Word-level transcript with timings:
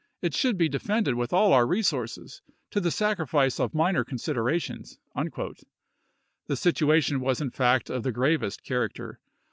It 0.23 0.33
should 0.33 0.57
be 0.57 0.67
defended 0.67 1.13
with 1.13 1.31
all 1.31 1.53
our 1.53 1.67
resources, 1.67 2.41
to 2.71 2.79
the 2.79 2.89
sacrifice 2.89 3.59
of 3.59 3.75
minor 3.75 4.03
considerations." 4.03 4.97
The 5.15 6.55
situation 6.55 7.19
was 7.19 7.39
in 7.39 7.51
fact 7.51 7.87
of 7.91 8.01
the 8.01 8.11
gravest 8.11 8.63
character. 8.63 9.19